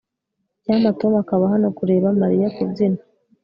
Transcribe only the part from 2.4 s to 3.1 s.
kubyina